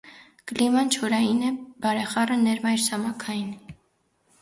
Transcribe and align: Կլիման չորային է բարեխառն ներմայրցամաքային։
Կլիման 0.51 0.89
չորային 0.95 1.45
է 1.51 1.53
բարեխառն 1.85 2.45
ներմայրցամաքային։ 2.49 3.57